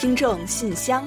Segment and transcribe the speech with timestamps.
[0.00, 1.04] 听众信箱，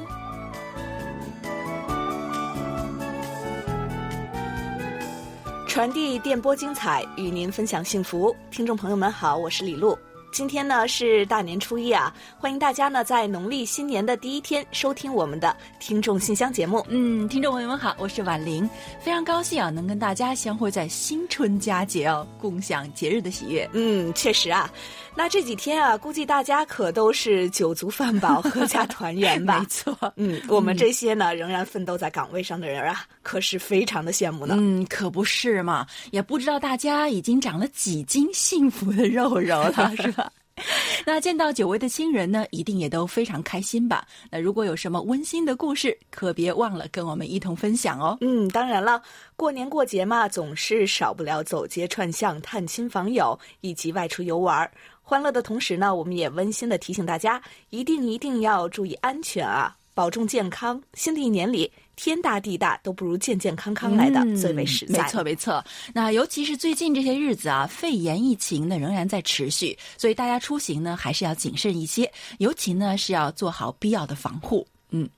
[5.65, 8.35] 传递电波精彩，与您分享幸福。
[8.49, 9.97] 听众朋友们好，我是李璐。
[10.31, 16.83] 今天呢是大年初一啊，欢迎大家呢在农历新年的第一天收听我们的听众信箱节目。
[16.87, 18.67] 嗯，听众朋友们好，我是婉玲，
[19.01, 23.69] 非常高兴啊能跟大家相会在新春佳节哦，共享节日的喜悦。
[23.73, 24.71] 嗯，确实啊，
[25.15, 29.59] 那这几天啊，估计大家可都是酒足饭饱、阖家团圆吧？
[29.61, 34.55] 没错，嗯，我们这些呢仍然奋斗在岗位上的人啊，可是非常的羡慕呢。
[34.57, 40.20] 嗯，可不是嘛，也不知道大家已经长了几斤幸福的肉肉了， 是吧？
[41.05, 44.05] 那见到久违的亲人呢，一定也都非常开心吧？
[44.29, 48.17] 那如果有什么温馨的故事，可别忘了跟我们一同分享哦。
[48.21, 49.01] 嗯，当然了，
[49.35, 54.69] 过年过节嘛，总是少不了走街串巷、探亲访友以及外出游玩。
[55.01, 60.81] 欢乐的同时呢，我们也温馨的提醒大家，一定一定要注意安全啊，保重健康。
[60.93, 61.71] 新的一年里。
[61.95, 65.03] 天大地大都不如健健康康来的最为实在。
[65.03, 74.67] 没错没错，那尤其是最近这些日子啊，肺炎疫情呢仍然在持续，所以大家出行呢还是要谨慎一些，尤其呢是要做好必要的防护。
[74.89, 75.09] 嗯，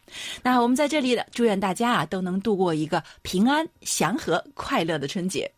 [0.42, 5.50] 那我们在这里的祝愿大家啊都能度过一个平安、祥和、快乐的春节。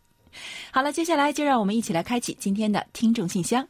[0.72, 3.68] 好了，接下来就让我们一起来开启今天的听众信箱。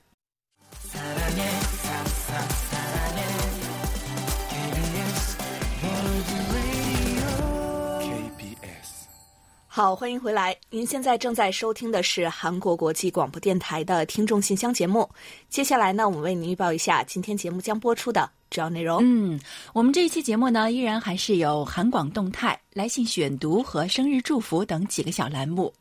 [9.76, 10.56] 好，欢迎回来。
[10.70, 15.06] 您现在正在收听的是韩国国际广播电台的听众信箱节目。
[15.50, 19.02] 接下来呢，我们为您预报一下今天节目将播出的主要内容。
[19.04, 19.38] 嗯，
[19.74, 25.74] 我们这一期节目呢，依然还是有韩广动态、来信选读和生日祝福等几个小栏目。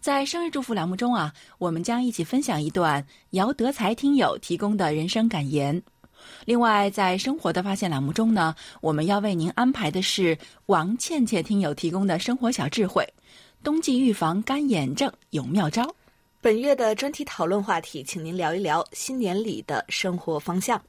[0.00, 5.82] 在生日祝福栏目中啊，我们将一起分享一段姚德才听友提供的人生感言。
[6.44, 13.06] 另外，在生活的发现栏目中呢，我们要为您安排的是王倩倩听友提供的生活小智慧：
[13.62, 15.94] 冬季预防干眼症有妙招。
[16.40, 20.80] 本月的专题讨论话题，请您聊一聊新年里的生活方向。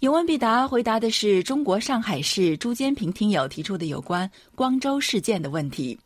[0.00, 5.98] 有问必答，回答的是中国上海市朱坚平听友提出的有关光州事件的问题。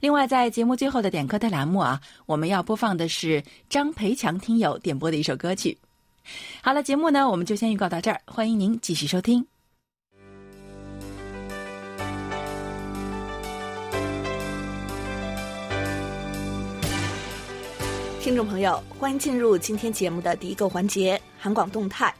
[0.00, 5.78] 另外，在节目最后的点歌的栏目啊，我们要播放的是张培强听友点播的一首歌曲。
[6.62, 8.20] 好了，节目呢，我们就先预告到这儿。
[8.26, 9.46] 欢迎您继续收听。
[18.20, 22.14] 听众朋友，欢迎进入今天节目的第一个环节——韩广动态。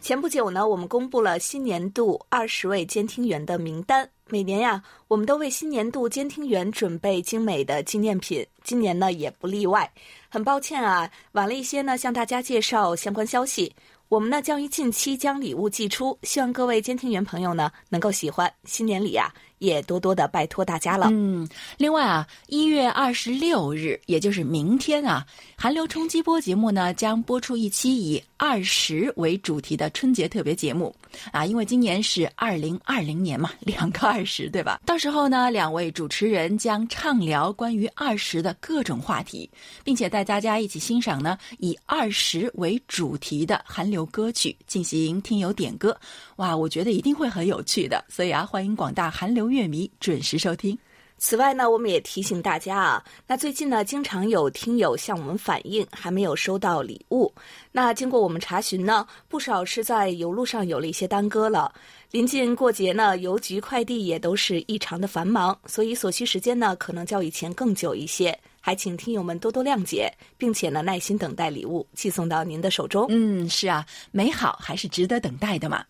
[0.00, 4.08] 前不久呢，我们公布了新年度二十位监听员的名单。
[4.30, 9.90] 每年呀，我们都为新年度监听员准备精美的纪念品，今年呢也不例外。
[10.30, 13.74] 很抱歉啊，晚了一些呢，向大家介绍相关消息。
[14.08, 18.50] 我们呢将于近期将礼物寄出，希望各位监听员朋友呢能够喜欢。
[18.64, 19.32] 新年礼啊。
[19.58, 21.08] 也多多的拜托大家了。
[21.12, 21.48] 嗯，
[21.78, 25.24] 另外啊，一月二十六日，也就是明天啊，
[25.56, 30.94] 韩流冲击波节目呢将播出一期以二十为主题的春节特别节目
[31.30, 34.80] 啊，因为今年是二零二零年嘛， 两个二十，对吧？
[34.84, 39.48] 到时候呢，两位主持人将畅聊关于二十的各种话题，
[39.84, 45.96] 并且带大家一起欣赏呢以二十为主题的韩流歌曲，进行听友点歌。
[46.36, 49.43] 哇，我觉得一定会很有趣的，所以啊，欢迎广大韩流。
[49.50, 50.78] 乐迷准时收听。
[51.16, 57.32] 此外呢，我们也提醒大家啊，那最近呢，经常有听友向我们反映还没有收到礼物。
[57.70, 61.72] 那经过我们查询呢，不少是在邮路上有了一些耽搁了。
[62.10, 68.36] 临近过节呢，邮局快递也都是异常的繁忙，所以所需时间呢，可能较以前更久一些。
[68.60, 73.06] 还请听友们多多谅解，并且呢，耐心等待礼物寄送到您的手中。
[73.08, 75.84] 嗯，是啊，美好还是值得等待的嘛。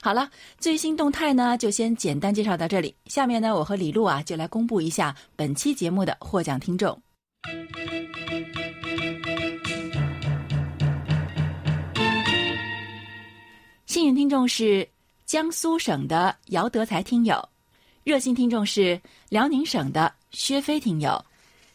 [0.00, 2.94] 好了，最新动态呢，就先简单介绍到这里。
[3.06, 7.00] 下面呢，我和李璐啊，就来公布一下本期节目的获奖听众。
[13.86, 14.86] 幸运听众是
[15.24, 17.48] 江苏省的姚德才听友，
[18.02, 21.24] 热心听众是辽宁省的薛飞听友。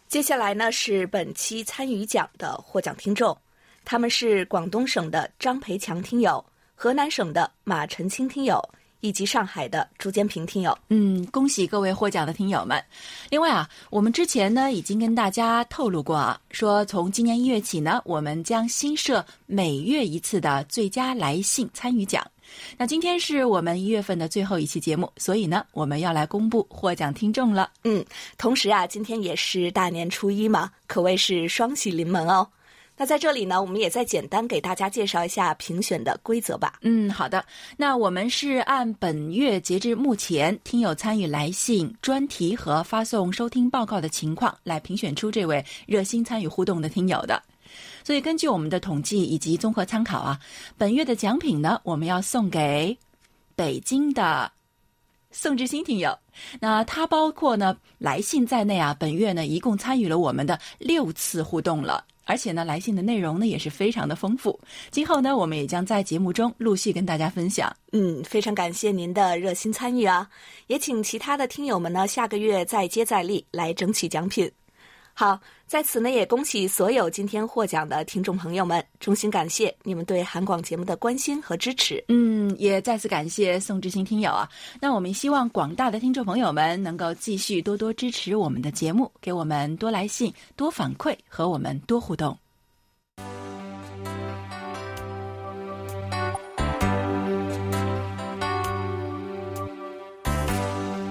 [0.08, 3.38] 接下来呢，是本期参与奖的获奖听众，
[3.86, 6.44] 他们是广东省的张培强听友。
[6.82, 8.58] 河南省的马晨清听友
[9.02, 12.82] 以及上海的朱坚平听友，嗯，恭喜各位获奖的听友们。
[13.30, 22.26] 另外啊，我们之前呢已经跟大家透露过啊，说从今年一月起呢，我们将新设每月一次的最佳来信参与奖。
[22.78, 27.70] 那今天是我们一月份的最后一期节目，所以呢，我们要来公布获奖听众了。
[27.84, 28.02] 嗯，
[28.38, 32.48] 同时啊，今天也是大年初一嘛，可谓是双喜临门哦。
[33.00, 36.74] 那在这里呢，我们也再简单给大家介绍一下评选的规则吧。
[36.82, 37.46] 嗯，好的。
[37.78, 47.42] 那我们是按本月截至目前听友参与来信、专题和发送收听报告的情况来评选出这位热心参与互动的听友的。
[48.04, 50.38] 所以根据我们的统计以及综合参考啊，
[50.78, 52.98] 本月的奖品呢，我们要送给
[53.56, 54.52] 北京的
[55.32, 56.20] 宋志新听友。
[56.60, 62.04] 那他包括呢来信在内啊，本月呢一共参与了我们的六次互动了。
[62.30, 64.60] 而且呢，来信的内容呢也是非常的丰富。
[64.92, 67.76] 今后呢，我们也将在节目中陆续跟大家分享。
[67.92, 70.30] 嗯，非常感谢您的热心参与啊！
[70.68, 74.52] 也请其他的听友们呢，下个月再接再厉，来争取奖品。
[75.20, 75.38] 好，
[75.68, 82.02] 在此呢也恭喜所有今天获奖的听众朋友们，衷心感谢你们对韩广节目的关心和支持。
[82.08, 84.48] 嗯，也再次感谢宋志新听友啊。
[84.80, 92.38] 那我们希望广大的听众朋友们能够继续多多支持我们的节目，给我们多来信、多反馈和我们多互动。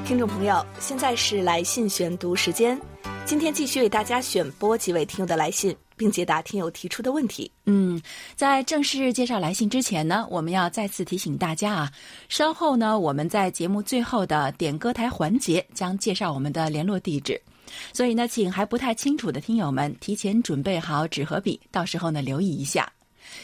[0.06, 2.80] 听众朋友，现在是来信选读时间。
[3.28, 7.52] 今天继续为大家选播几位听友的来信，并解答听友提出的问题。
[7.66, 8.00] 嗯，
[8.34, 11.92] 在正式介绍来信之前呢，我们要再次提醒大家啊，
[12.30, 17.38] 稍后呢，我们在节目最后的点歌台环节将介绍我们的联络地址，
[17.92, 22.90] 所以呢，请还不太清楚的听友们提前准备好纸和笔，到时候呢留意一下。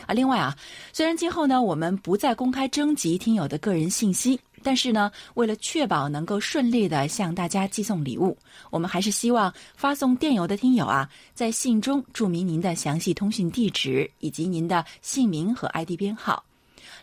[0.06, 0.56] 啊，另外啊，
[0.94, 4.40] 虽然今后呢我们不再公开征集听友的个人信息。
[4.64, 8.36] 但是呢，为了确保能够顺利的向大家寄送礼物，
[8.70, 16.42] 我们还是希望发送电邮的听友啊，在信中注明您的详细通讯地址以及您的姓名和 ID 编号。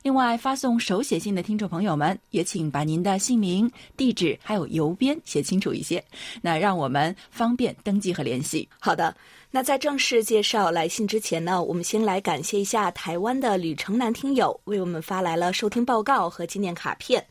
[0.03, 6.03] 另外，发送手写信的听众朋友们，也请把您的姓名、地址还有邮编写清楚一些，
[6.41, 8.67] 那让我们方便登记和联系。
[8.79, 9.15] 好的，
[9.51, 17.23] 那在正式介绍来信之前呢，我们先来感谢一下台湾的吕城南听友为我们发来了收听报告和纪念卡片。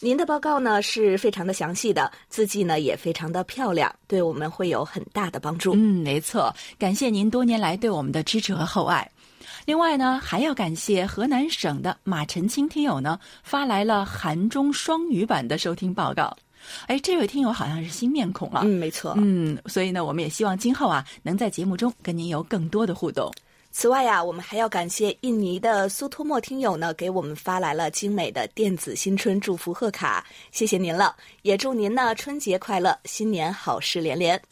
[0.00, 5.72] 您的报告呢是非常的详细的，字迹呢也非常的漂亮，对我们会有很大的帮助。
[5.74, 9.10] 嗯，没错，感谢您多年来对我们的支持和厚爱。
[9.64, 16.36] 另外呢，还要感谢河南省的马晨清听友呢发来了韩中双语版的收听报告。
[16.86, 18.60] 哎，这位听友好像是新面孔了。
[18.62, 19.14] 嗯，没错。
[19.16, 23.32] 嗯，所以呢，我们也希望今后啊能在节目中跟您有更多的互动。
[23.78, 34.42] 此外呀，我们还要感谢印尼的苏托莫听友呢，给我们发来了精美的电子新春祝福贺卡，谢谢您了，也祝您呢春节快乐，新年好事连连。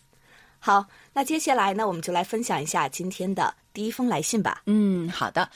[0.61, 4.62] 好，那接下来呢，我们就来分享一下今天的第一封来信吧。
[4.67, 5.50] 嗯，好的。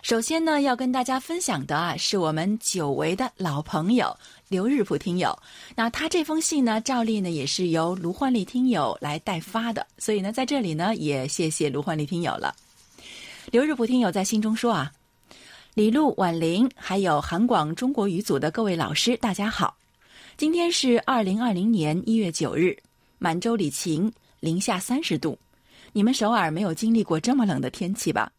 [0.00, 4.16] 首先呢，要跟大家分享的啊，是我们久违的老朋友
[4.48, 5.38] 刘日普听友。
[5.76, 12.56] 那他这封信呢，照例呢也是由卢焕丽听友来代发的，所以呢，在这里呢，也谢谢卢焕丽听友了。
[13.50, 14.92] 刘日普听友在信中说啊，
[15.74, 19.76] 李璐、婉玲，还有韩广中国语组的各位老师，大家好。
[20.36, 22.76] 今天是二零二零年一月九日，
[23.18, 25.36] 满洲里晴，零下三十度。
[25.92, 28.30] 你们首尔没有经历过这么冷的天气吧？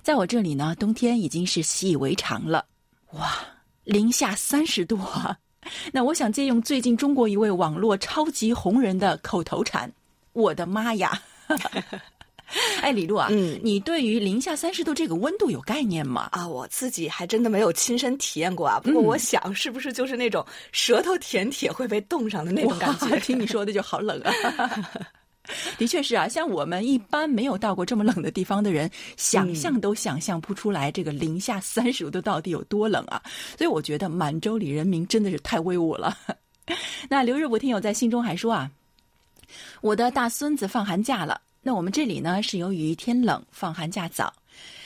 [0.00, 2.64] 在我这里呢，冬天已经是习以为常了。
[3.10, 3.36] 哇，
[3.84, 5.36] 零下三十度啊！
[5.92, 9.92] 那我想借用最近中国一位网络超级红人的口头禅
[10.32, 11.20] ：“我的妈呀！”
[12.82, 16.28] 哎，李璐啊，嗯，你对于零下三十度这个温度有概念吗？
[16.32, 18.78] 啊，我自己还真的没有亲身体验过啊。
[18.78, 23.18] 不过我想，是不是就是那种舌头舔铁会被冻上的那种感觉？
[23.20, 24.32] 听你说的就好冷啊。
[25.76, 33.20] 的确是啊，像我们一般没有到过这么冷的地方的人，想象都想象不出来这个零下三十度到底有多冷啊。
[33.58, 36.16] 所以我觉得满洲里人民真的是太威武了。
[37.10, 38.70] 那刘日武听友在信中还说啊，
[39.82, 41.40] 我的大孙子放寒假了。
[41.66, 44.30] 那我们这里呢，是由于天冷，放寒假早，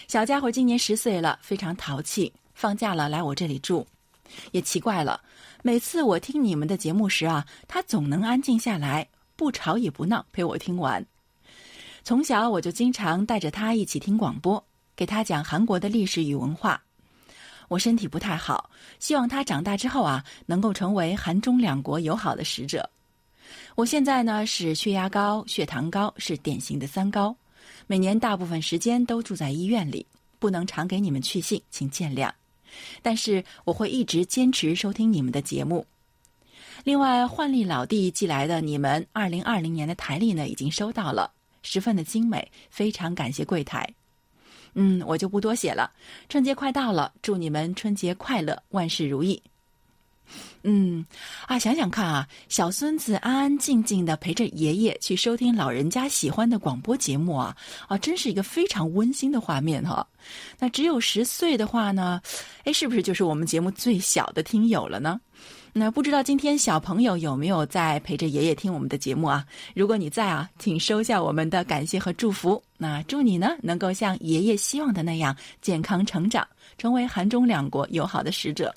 [0.06, 3.84] 小家伙今年十岁了，非常淘气，放假了来我这里住，
[4.52, 5.20] 也奇怪了，
[5.60, 9.04] 每次我听你们的节目时啊，他总能安静下来，
[9.34, 11.04] 不吵也不闹，陪我听完。
[12.04, 16.80] 从小我就经常带着他一起听广播，给他讲韩国的历史与文化。
[17.66, 18.70] 我身体不太好，
[19.00, 22.88] 希望他长大之后啊，能够成为韩中两国友好的使者。
[23.74, 27.34] 我现在呢是血压高、血糖高，是典型的三高。
[27.86, 30.04] 每年大部分时间都住在医院里，
[30.38, 32.30] 不能常给你们去信，请见谅。
[33.00, 35.86] 但是我会一直坚持收听你们的节目。
[36.84, 43.88] 另外，焕丽老弟寄来的你们二零二零年的台历呢，已经收到了，十分的精美，非常感谢柜台。
[44.74, 45.90] 嗯，我就不多写了。
[46.28, 49.42] 春节快到了，祝你们春节快乐，万事如意。
[50.62, 51.04] 嗯，
[51.46, 57.56] 啊，想想看啊，小孙子安安静静的陪着爷爷去收听老人家喜欢的广播节目啊，
[57.86, 60.06] 啊，真是一个非常温馨的画面哈。
[60.58, 62.20] 那只有十岁的话呢，
[62.64, 65.20] 哎，是不是就是我们节目最小的听友了呢？
[65.72, 69.44] 那不知道今天小朋友有没有在陪着爷爷听我们的节目啊？
[69.74, 72.60] 如果你在啊，请收下我们的感谢和祝福。
[72.76, 76.46] 那祝你呢，能够像爷爷希望的那样健康成长，
[76.78, 78.74] 成为韩中两国友好的使者。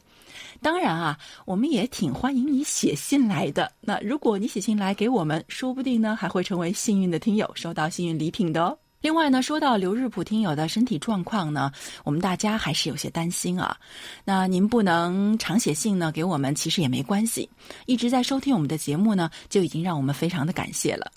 [0.62, 3.72] 当然啊，我们也挺欢迎你写信来的。
[3.82, 8.77] 那如果你写信来给我们，说不定呢还会成为幸运的听友，收到幸运礼品的哦。
[9.01, 11.72] 另外呢，说到刘日普听友的身体状况呢，
[12.03, 13.75] 我们大家还是有些担心啊。
[14.24, 17.50] 那您不能常写信呢给我们，其实也没关系。
[17.88, 21.12] 一直在收听我们的节目呢，就已经让我们非常的感谢了。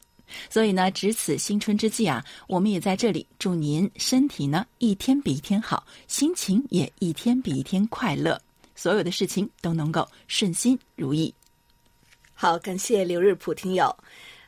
[0.48, 8.40] 所以呢，值此新春之际啊，我们也在这里祝您身体呢一天比一天好，心情也一天比一天快乐。
[8.74, 11.34] 所有的事情都能够顺心如意。
[12.32, 13.94] 好，感谢刘日普听友。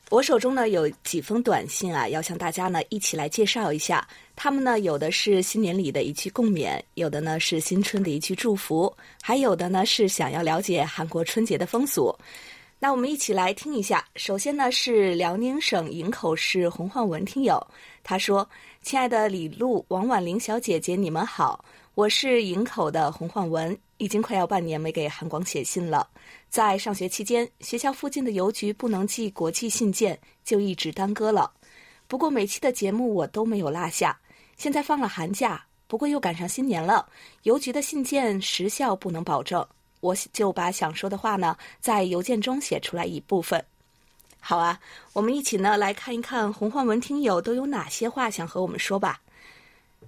[0.08, 4.06] 我手中呢有几封短信啊，要向大家呢一起来介绍一下。
[4.36, 12.14] 他们呢有的是新年里的一句共勉，有的呢是新春的一句祝福，还有的呢是想要了解韩国春节的风俗。
[12.78, 14.04] 那我们一起来听一下。
[14.14, 17.64] 首先呢是辽宁省营口市洪焕文听友，
[18.04, 18.48] 他说
[18.82, 21.64] ：“亲爱的李璐、王婉玲小姐姐，你们好，
[21.94, 26.08] 我是营口的洪焕文。”已经快要半年没给韩广写信了，
[26.48, 31.50] 在上学期间，学校附近的邮局不能寄国际信件，就一直耽搁了。
[32.06, 34.18] 不过每期的节目我都没有落下。
[34.56, 37.08] 现在放了寒假，不过又赶上新年了，
[37.42, 39.66] 邮局的信件时效不能保证，
[40.00, 43.64] 我就把想说的话呢，在邮件中写出来一部分。
[44.38, 44.78] 好啊，
[45.12, 49.20] 我们一起呢来看一看洪焕文听友都有哪些话想和我们说吧。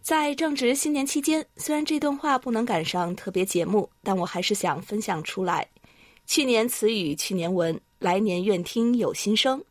[0.08, 5.68] 在正值新年期间，虽然这段话不能赶上特别节目，但我还是想分享出来。
[6.24, 9.62] 去年词语，去年文，来年愿听有心声。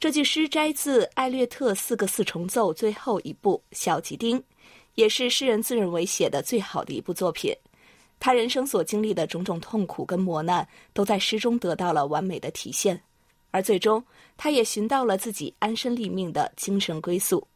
[0.00, 4.36] 这句诗摘自艾略特四个四重奏最后一部《小吉丁》，
[4.96, 7.54] 也是诗人自认为写的最好的一部作品。
[8.18, 13.00] 他人生所经历的种种痛苦跟磨难，都在诗中得到了完美的体现，
[13.52, 14.04] 而最终，
[14.36, 17.46] 他也寻到了自己安身立命的精神归宿。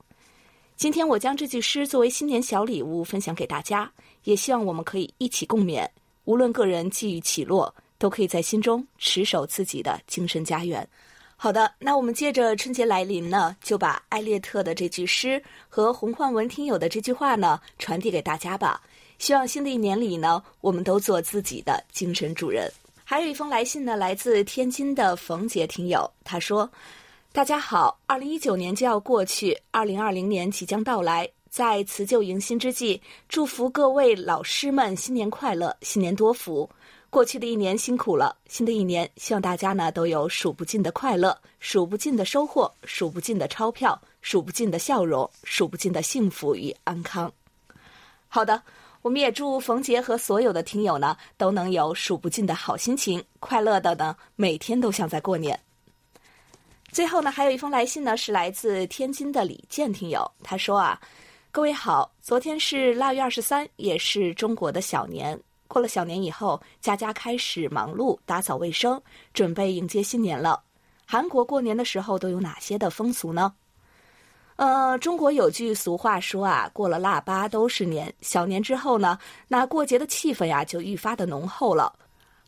[0.81, 3.93] 今天我将这句诗作为新年小礼物分享给大家，
[4.25, 5.87] 也希望我们可以一起共勉。
[6.25, 10.89] 无论个人际遇起落，都可以在心中持守自己的精神家园。
[11.37, 18.81] 好的，那我们借着春节来临呢，就把艾略特的这句诗和洪焕文听友的这句话呢传递给大家吧。
[19.19, 22.73] 希望新的一年里呢，我们都做自己的精神主人。
[23.05, 26.67] 还有一封来信呢，来自天津的冯杰听友，他说。
[27.33, 31.31] 大家好，二零一九年就要过去，二零二零年即将到来。
[31.49, 36.69] 在辞旧迎新之际，祝福各位老师们新年快乐，新年多福。
[37.09, 47.33] 过去的一年辛苦了，新的一年希望大家呢都有数不尽的快乐，数不尽的收获，数不尽的钞票，数不尽的笑容，数不尽的幸福与安康。
[48.27, 48.61] 好的，
[49.03, 55.59] 我们也祝冯杰和所有的听友呢都能有数不尽的好心情，快乐的呢每天都像在过年。
[56.93, 60.29] 最后呢，还有一封来信呢，是来自天津的李健听友。
[60.43, 61.01] 他说啊，
[61.53, 65.41] 各位好，昨天是腊月二十三，也是中国的小年。
[65.69, 69.01] 过了小年以后，家家开始忙碌打扫卫生，
[69.33, 70.61] 准备迎接新年了。
[71.07, 73.55] 韩国过年的时候都有哪些的风俗呢？
[74.57, 78.13] 呃，中国有句俗话说啊，过了腊八都是年。
[78.21, 79.17] 小年之后呢，
[79.47, 81.95] 那过节的气氛呀就愈发的浓厚了。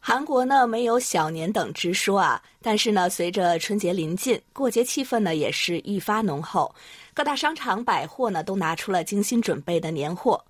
[0.04, 6.74] 韩国呢没有小年等之说啊，但是呢，随着春节临近，过节气氛呢也是愈发浓厚。
[7.14, 10.44] 各大商场、百货呢都拿出了精心准备的年货。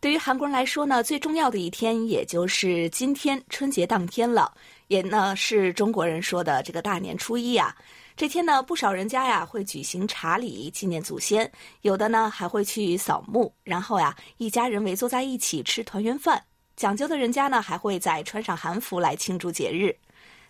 [0.00, 4.52] 对于韩国人来说呢，最重要的一天也就是今天春节当天了，
[4.88, 7.72] 也呢是中国人说的这个大年初一啊。
[8.16, 11.48] 这天呢，不少人家呀会举行茶礼纪念祖先，
[11.82, 16.42] 有的呢还会去扫墓，然后呀一家人围坐在一起吃团圆饭。
[16.78, 19.92] 讲究的人家呢，还会再穿上韩服来庆祝节日。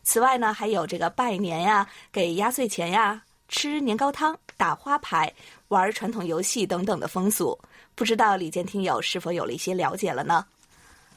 [0.03, 5.33] 此外呢，还有这个拜年呀、给压岁钱呀、吃年糕汤、打花牌、
[5.69, 7.59] 玩传统游戏等等的风俗。
[7.95, 10.45] 不知道李健听友是否有了一些了解了呢？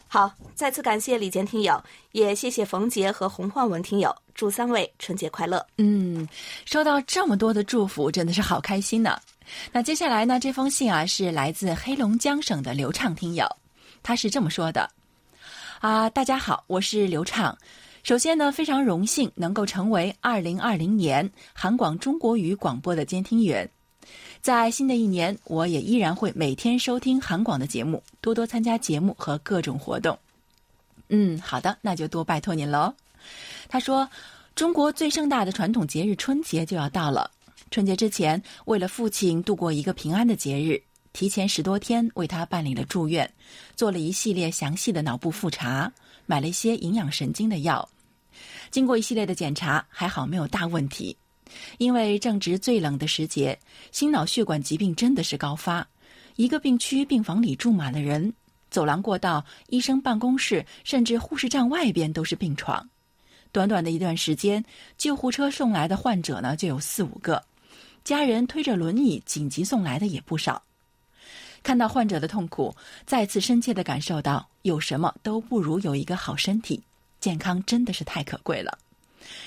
[0.08, 5.66] 好，再次感谢李健听友，也谢谢冯杰和洪焕文听友，祝三位春节快乐。
[5.78, 6.26] 嗯，
[6.64, 9.20] 收到这么多的祝福，真的是好开心呢。
[9.74, 13.46] 那接下来呢，这封信啊是来自黑龙江省的刘畅听友，
[14.02, 14.90] 他是这么说的。
[15.82, 17.58] 啊，大家好，我是刘畅。
[18.04, 23.68] 首先呢，非常荣幸能够成为二零二零年韩广中国语广播的监听员。
[24.42, 30.16] 在新的一年，我也依然会每天收听韩广的节目，多多参加节目和各种活动。
[31.10, 32.94] 嗯，好的，那就多拜托您喽。
[33.68, 34.08] 他说，
[34.54, 37.32] 中国最盛大的传统节日春节就要到了。
[37.72, 40.80] 春节之前，为了父亲度过一个平安的节日，
[41.14, 43.32] 提前十多天为他办理了住院，
[43.76, 45.92] 做了一系列详细的脑部复查，
[46.26, 47.88] 买了一些营养神经的药。
[48.70, 51.16] 经过一系列的检查，还好没有大问题。
[51.80, 53.60] 因为正值最冷的时节，
[53.92, 55.86] 心脑血管疾病真的是高发。
[56.38, 58.34] 一个病区病房里住满了人，
[58.70, 62.90] 走廊过道、医生办公室，甚至护士站外边都是病床。
[63.52, 64.64] 短短的一段时间，
[64.98, 67.44] 救护车送来的患者呢就有四五个，
[68.06, 70.64] 家人推着轮椅紧急送来的也不少。
[71.64, 72.76] 看到患者的痛苦，
[73.06, 76.82] 再次深切的感受到，有什么都不如有一个好身体，
[77.20, 78.78] 健康真的是太可贵了。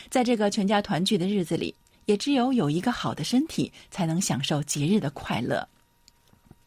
[0.08, 5.68] 在这个全家团聚的日子里，也只有有一个好的身体，才能享受节日的快乐。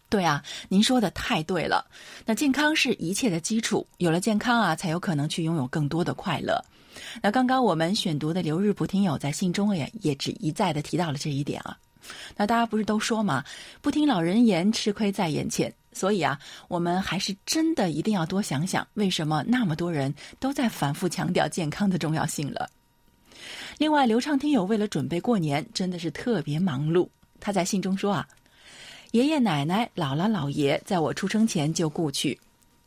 [0.10, 1.86] 对啊，您说的太对了。
[2.26, 6.64] 那健康是一切的基础，有了健康啊，才有可能去拥有更多的快乐。
[7.22, 11.78] 那刚刚我们选读的刘日普听友在信中也也只一再的提到了这一点啊。
[12.36, 13.44] 那大家不是都说嘛，
[13.82, 15.74] 不听老人言，吃亏在眼前。
[15.94, 22.70] 所以啊，我们还是真的一定要多想想，为什么那么多人都在反复强调健康的重要性了。
[23.78, 27.08] 另外，刘畅听友为了准备过年，真的是特别忙碌。
[27.40, 28.28] 他在信中说啊。
[29.12, 32.38] 爷爷奶奶、姥姥姥爷在我出生前就故去，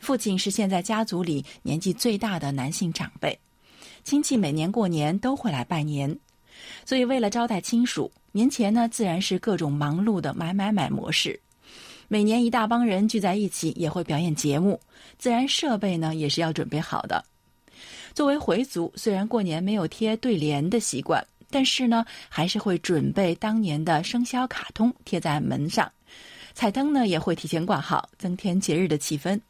[0.01, 3.37] 父亲是现在家族里年纪最大的男性长辈，
[4.05, 6.15] 亲戚每年过年都会来拜年，
[6.85, 11.39] 所以为了招待亲属，年前呢自然是各种忙碌的买买买模式。
[12.09, 14.81] 每年一大帮人聚在一起，也会表演节目，
[15.19, 17.25] 自然设备呢也是要准备好的。
[18.15, 25.91] 作为回族，虽然过年没有贴对联的习惯，但是呢还是会准备当年的生肖卡通贴在门上。
[26.53, 29.41] 彩灯呢也会提前挂好，增添节日的气氛。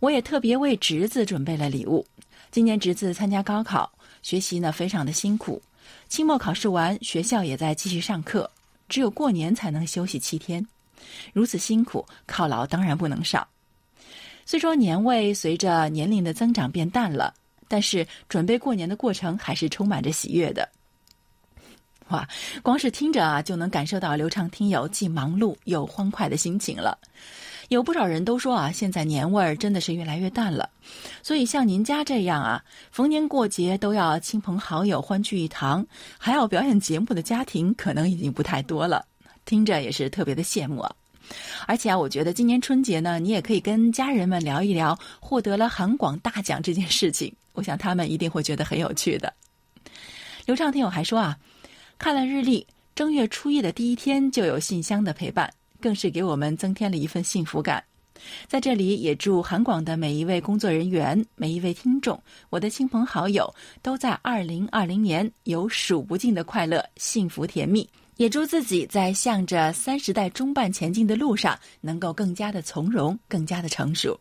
[0.00, 2.04] 我也特别为侄子准备了礼物。
[2.50, 3.90] 今年侄子参加高考，
[4.22, 5.62] 学习呢非常的辛苦。
[6.08, 8.50] 期末考试完，学校也在继续上课，
[8.88, 10.66] 只有过年才能休息七天。
[11.32, 13.46] 如此辛苦，犒劳当然不能少。
[14.44, 17.34] 虽说年味随着年龄的增长变淡了，
[17.68, 20.68] 但是准备过年的过程还是充满着喜悦的。
[22.08, 22.26] 哇，
[22.62, 26.96] 光是听着啊，就能感受到流畅听友既忙碌又欢快的心情了。
[27.68, 30.70] 有不少人都说啊，现在年味儿真的是越来越淡了。
[31.22, 35.84] 所以像您家这样啊，逢年过节都要亲朋好友欢聚一堂，
[36.16, 39.04] 还要表演节目的家庭，可能已经不太多了。
[39.44, 40.92] 听着也是特别的羡慕啊。
[41.66, 49.32] 而且啊，我觉得今年春节呢，你也可以跟家人们聊一聊获得了韩广大奖这件事情，我想他们一定会觉得很有趣的。
[50.44, 51.36] 刘畅听友还说啊。
[51.98, 55.50] 看了日历，正月初一的第一天就有信箱的陪伴，
[55.80, 57.82] 更是给我们增添了一份幸福感。
[58.48, 67.88] 在这里，也祝韩广的每一位工作人员、每一位听众、我的亲朋好友，都在二零二零年有数不尽的快乐、幸福、甜蜜。
[68.16, 74.18] 也祝自己在向着三十代中半前进的路上，能够更加的从容，更加的成熟。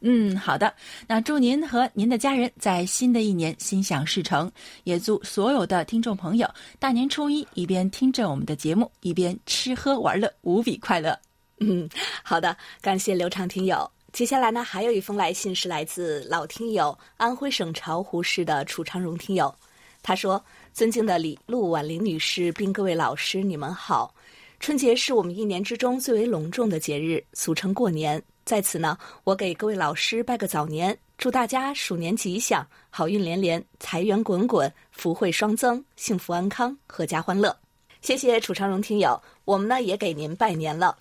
[0.00, 0.72] 嗯，好的。
[1.06, 4.50] 那祝您和您的家人在新的一年心想事成，
[4.84, 11.18] 也祝所有的听众朋友大年初一一边听着我们的节目，一边吃喝玩乐，无比快乐。
[11.60, 11.88] 嗯，
[12.22, 13.90] 好的，感谢刘畅听友。
[14.12, 19.54] 接下来呢，还有一封来信是来自老听友安徽省巢湖市的楚长荣听友，
[20.02, 24.14] 他说：“尊敬的李璐、婉玲女士，并各位老师，你们好。
[24.60, 37.54] 春节是我们一年之中最为隆重的节日，俗称过年。”在此呢，我给各位老师拜个早年，祝大家鼠年吉祥，好运连连，财源滚滚，福慧双增，幸福安康，阖家欢乐。
[38.00, 40.96] 谢谢楚昌荣听友，我们呢也给您拜年了。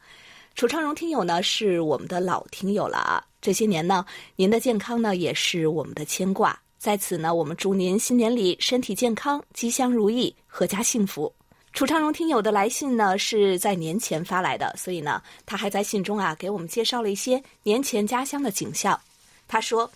[0.56, 6.60] 楚昌荣听友呢是我们的老听友了啊，这些年呢，您的健康呢也是我们的牵挂。
[6.78, 11.34] 在此呢，我们祝您新年里身体健康，吉祥如意，阖家幸福。
[11.78, 19.00] 楚昌荣听友的来信呢，是在年前发来的，所以呢，他还在信中啊给我们介绍了一些年前家乡的景象。
[19.48, 19.88] 他说，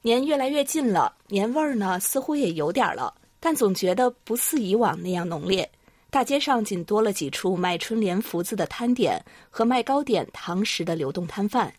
[0.00, 5.70] 年越来越近了，年味儿呢似乎也有点了，但总觉得不似以往那样浓烈。
[6.08, 11.70] 大街上仅多了几处卖春联福字的摊点和卖糕点糖食的流动摊贩。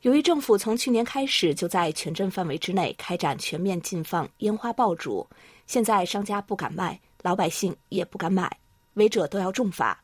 [0.00, 5.24] 由于政府从去年开始就在全镇范围之内开展全面禁放烟花爆竹，
[5.68, 6.98] 现在商家不敢卖。
[7.22, 8.50] 老百姓也不敢买，
[8.94, 10.02] 违者都要重罚，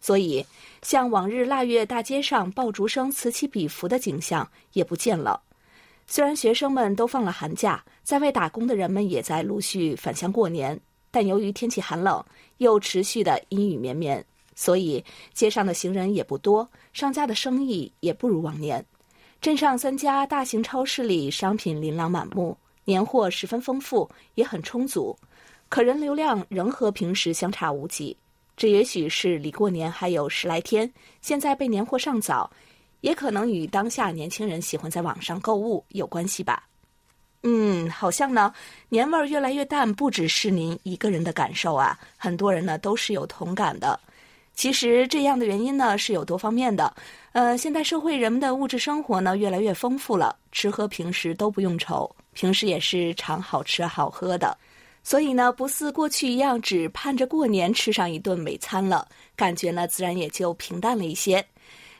[0.00, 0.44] 所以
[0.82, 5.40] 像往日腊月大街上爆竹声此起彼伏的景象也不见了。
[6.06, 10.78] 虽然学生们都放了寒假，在外打工的人们也在陆续返乡过年，
[11.10, 12.22] 但由于天气寒冷，
[12.58, 18.84] 又持续的阴雨绵绵，所以街上的行人也不多，商家的生意也不如往年。
[19.40, 25.16] 镇上三家大型超市里商品琳琅满目，年货十分丰富，也很充足，
[25.72, 28.14] 可人流量仍和平时相差无几。
[28.58, 32.50] 这也许是离过年还有十来天，现在备年货尚早，
[33.00, 36.64] 也可能与当下年轻人喜欢在网上购物有关系吧。
[37.42, 38.52] 嗯，好像呢，
[38.90, 43.98] 年味儿越来越淡，不只是您一个人的感受啊，很多人呢都是有同感的。
[44.54, 46.94] 其实这样的原因呢是有多方面的。
[47.32, 54.54] 呃，现代社会人们的物质生活呢越来越丰富了，吃喝平时都不用愁，平时也是常好吃好喝的，
[55.02, 61.44] 所以呢不似过去一样只盼着过年吃上一顿美餐了，感觉呢自然也就平淡了一些。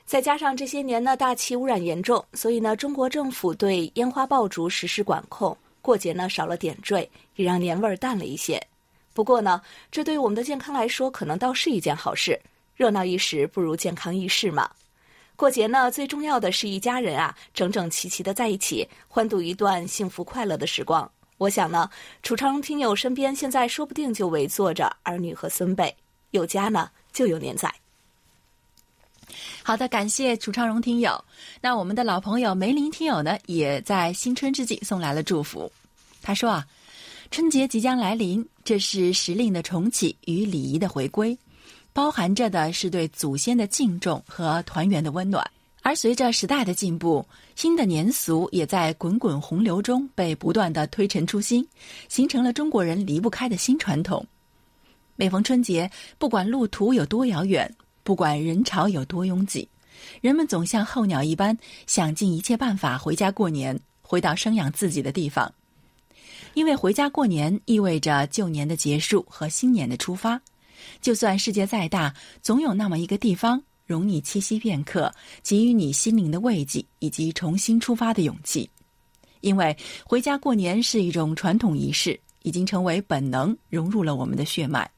[0.05, 8.61] 再加上这些年呢，大气污染严重，所以呢，中国政府对烟花爆竹实施管控，过节呢少了点缀，也让年味儿淡了一些。
[9.13, 9.61] 不过呢，
[9.91, 12.39] 这对我们的健康来说，可能倒是一件好事。
[12.75, 14.69] 热闹一时不如健康一世嘛。
[15.35, 21.09] 过节呢，最重要的是一家人啊，整整齐齐的在一起，欢度一段幸福快乐的时光。
[21.37, 21.89] 我想呢，
[22.21, 25.93] 楚昌听友身边现在说不定就围坐着儿女和孙辈，
[26.31, 27.73] 有家呢就有年在。
[29.63, 31.23] 好的，感谢楚昌荣听友。
[31.59, 35.71] 那我们的老朋友梅林听友呢，也在新春之际送来了祝福。
[36.21, 36.67] 他说啊，
[37.31, 41.37] 春节即将来临，这是时令的重启与礼仪的回归，
[41.93, 45.49] 包含着的是对祖先的敬重和团圆的温暖。
[45.83, 47.23] 而随着时代的进步，
[47.55, 51.67] 新的年俗也在滚滚洪流中被不断的推陈出新，
[52.09, 54.25] 形成了中国人离不开的新传统。
[55.15, 57.71] 每逢春节，不管路途有多遥远。
[58.05, 59.65] 不管人潮有多拥挤，
[60.19, 65.53] 人们总像候鸟一般，想尽一切办法回家过年，回到生养自己的地方。
[66.53, 70.41] 因为回家过年意味着旧年的结束和新年的出发。
[71.01, 78.67] 就算世界再大，总有那么一个地方容你栖息片刻，给予你心灵的慰藉以及重新出发的勇气。
[79.41, 84.89] 因为回家过年是一种传统仪式，已经成为本能，融入了我们的血脉。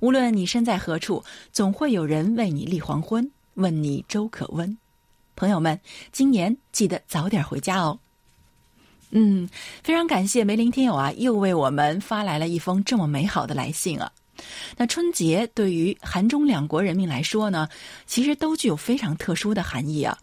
[0.00, 4.76] 无论你身在何处，总会有人为你立黄昏，问你粥可温。
[5.34, 5.80] 朋友们，
[6.12, 7.98] 今年记得早点回家哦。
[9.10, 9.48] 嗯，
[9.82, 14.12] 非常感谢梅林听友啊，又为我们发来了一封这么美好的来信啊。
[14.76, 17.68] 那春节对于韩中两国人民来说呢，
[18.06, 20.16] 其实都具有非常特殊的含义啊。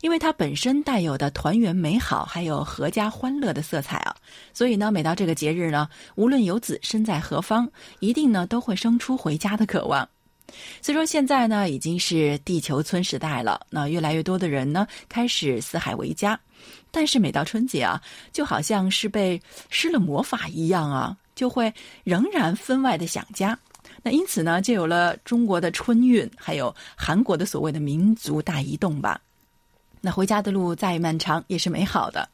[0.00, 4.14] 因为它本身带有的团圆美好，还有阖家欢乐的色彩啊，
[4.52, 7.66] 所以呢，每到这个节日呢，无论游子身在何方，
[8.00, 10.06] 一定呢都会生出回家的渴望。
[10.82, 16.38] 虽说现在呢已经是地球村时代了，那越来越多的人呢开始四海为家，
[16.90, 17.98] 但是每到春节啊，
[18.30, 19.40] 就好像是被
[19.70, 21.72] 施了魔法一样啊，就会
[22.04, 23.58] 仍然分外的想家。
[24.02, 29.20] 那因此呢，就有了中国的春运，还有韩国的所谓的民族大移动吧。
[30.00, 32.28] 那回家的路再漫长也是美好的，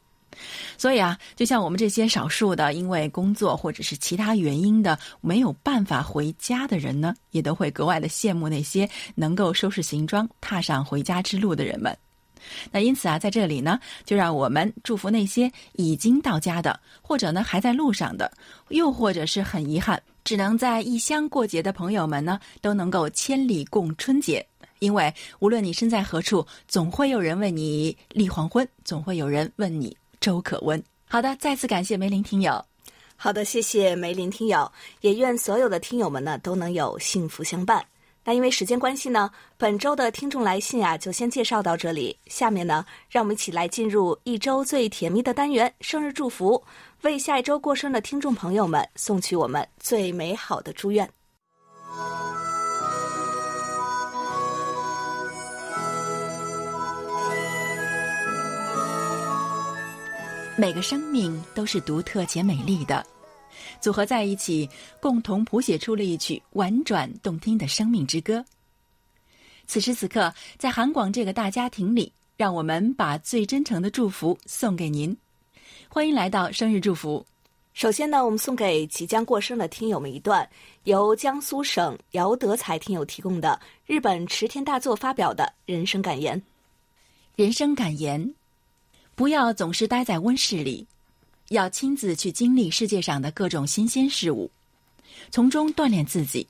[0.77, 11.97] 所以啊，就像我们这些少数的因为工作或者是其他原因的没有办法回家的人呢，也都会格外的羡慕那些能够收拾行装踏上回家之路的人们。
[12.71, 18.31] 那因此啊，在这里呢，就让我们祝福那些已经到家的，或者呢还在路上的，
[18.69, 24.45] 又或者是很遗憾只能在异乡过节的朋友们呢，都能够千里共春节。
[24.79, 30.81] 因为无论你身在何处，总会有人为你立黄昏，总会有人问你粥可温。
[31.07, 32.63] 好的，再次感谢梅林听友。
[33.15, 37.85] 好的，谢谢梅林听友，也愿所有的听友们呢都能有幸福相伴。
[38.23, 42.15] 那因为时间关系呢，本周的听众来信啊就先介绍到这里。
[42.27, 46.63] 下面呢，让我们一起来进入一周最甜蜜的单元——生日祝福，
[47.01, 51.09] 为下一周过生的听众朋友们送去我们最美好的祝愿。
[60.57, 63.03] 每个生命都是独特且美丽的，
[63.79, 68.43] 组合在一起，共同谱写出了一曲婉转动听的生命之歌。
[69.67, 75.15] 此时此刻，在韩广这个大家庭里，让我们把最真诚的祝福送给您。
[75.87, 77.25] 欢迎来到生日祝福。
[77.73, 80.47] 首先呢，我们送给即将过生的听友们一段
[80.83, 86.41] 由江苏省姚德才听友提供的日本池田大作发表的人生感言。
[87.35, 88.33] 人生感言。
[89.13, 90.87] 不要总是待在温室里，
[91.51, 94.49] 要亲自去经历世界上的各种新鲜事物，
[95.29, 96.47] 从中锻炼自己，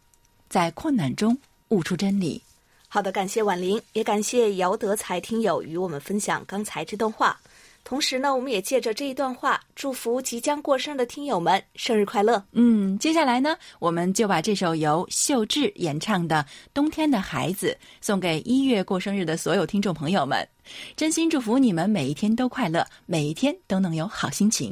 [0.48, 1.36] 在困难中
[1.70, 2.40] 悟出真理。
[2.88, 7.36] 好的，感谢婉玲，也感谢姚德才听友与我们分享刚才这段话。
[7.84, 12.44] 同时呢，我们也借着这一段话，祝福即将过生日的听友们生日快乐。
[12.52, 20.48] 嗯，接下来呢，我们就把这首由秀智演唱的《冬天的孩子》送给一月过生日的所有听众朋友们，
[20.96, 24.72] 真心祝福你们每一天都快乐，每一天都能有好心情。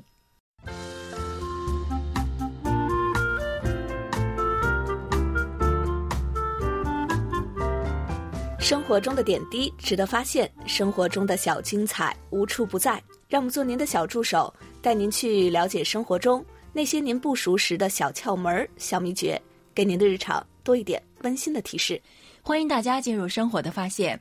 [8.60, 13.02] 生活中的点滴值得发现，生活中的小精彩无处不在。
[13.30, 19.42] 让我们做您的小助手，带您去了解生活中那些您不熟识的小窍门、小秘诀，
[19.74, 22.00] 给您的日常多一点温馨的提示。
[22.42, 24.20] 欢迎大家进入生活的发现。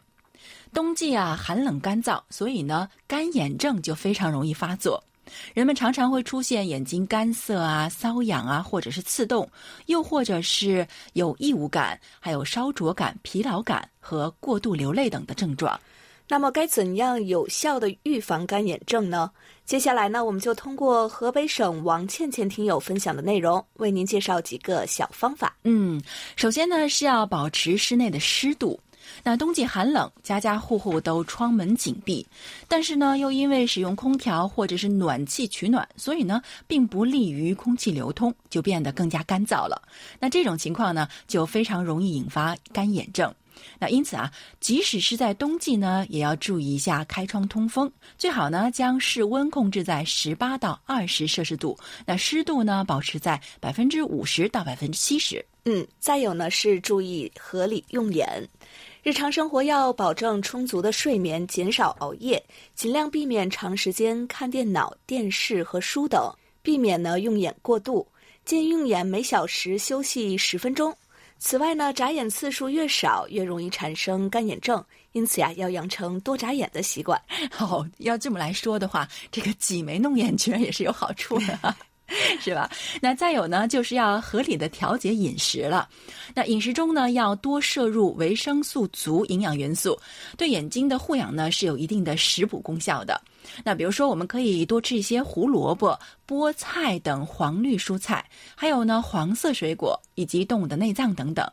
[0.72, 5.03] 冬季啊，寒冷干燥，所以呢，干眼症就非常容易发作。
[5.55, 9.49] 人们常常会出现眼睛干涩啊、瘙痒啊，或者是刺痛，
[9.87, 15.79] 又或者是有异物感，还有烧灼感、疲劳感和过度流泪等的症状。
[16.31, 19.31] 那么，该怎样有效的预防干眼症呢？
[19.64, 25.57] 接下来呢，我们就通过河北省王倩倩听友分享的内容，为您介绍几个小方法。
[25.64, 25.99] 嗯，
[26.37, 28.79] 首先呢是要保持室内的湿度。
[29.23, 32.27] 那冬季寒冷，家家户户都窗门紧闭，
[32.66, 39.81] 但是呢，又因为使用空调或者是暖气取暖，所以呢，并不利于空气流通，就变得更加干燥了。
[40.18, 43.35] 那这种情况呢，就非常容易引发干眼症。
[43.81, 55.44] 那因此啊，即使是在冬季呢，也要注意一下开窗通风，最好呢将室温控制在十八到二十摄氏度，那湿度呢保持在百分之五十到百分之七十。
[55.64, 58.49] 嗯，再有呢是注意合理用眼。
[59.09, 62.44] 日常生活要保证充足的睡眠，减少熬夜，
[62.75, 68.07] 尽量避免长时间看电脑、电视和书等，避免呢用眼过度。
[68.44, 70.94] 建议用眼每小时休息十分钟。
[71.38, 74.85] 此外呢，眨眼次数越少，越容易产生干眼症。
[75.12, 77.18] 因此呀，要养成多眨眼的习惯。
[77.59, 81.75] 哦，要这么来说的话，这个挤眉弄眼居然也是有好处的。
[82.40, 82.71] 是吧？
[83.01, 85.88] 那再有呢，就是要合理的调节饮食了。
[86.35, 89.99] 那饮食中呢，要多摄入维生素足营养元素，
[90.37, 93.21] 对眼睛的护养呢是有一定的食补功效的。
[93.64, 101.47] 那比如说，我们可以多吃一些胡萝卜、菠菜等黄绿蔬菜，还有呢黄色水果以及动物的内脏等等。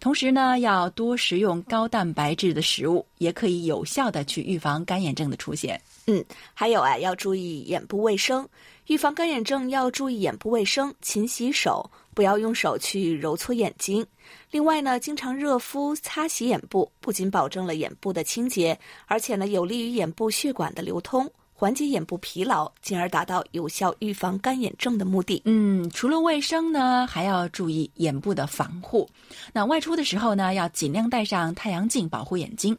[0.00, 5.80] 同时呢，要多食用高蛋白质的食物，也可以有效的去预防干眼症的出现。
[6.06, 8.48] 嗯，还有啊，要注意眼部卫生。
[8.86, 14.06] 预防干眼症要注意眼部卫生，勤洗手，不要用手去揉搓眼睛。
[14.52, 21.28] 另外呢，经常热敷、擦洗眼部，不仅保证了眼部的清洁，而且呢，有利于眼部血管的流通。
[21.58, 25.40] 缓解眼部疲劳，进而达到有效预防干眼症的目的。
[25.46, 29.08] 嗯，除了卫生呢，还要注意眼部的防护。
[29.54, 32.76] 那外出的时候呢，要尽量戴上太阳镜保护眼睛。